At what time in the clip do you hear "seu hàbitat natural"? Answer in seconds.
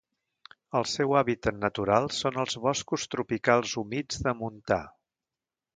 0.91-2.09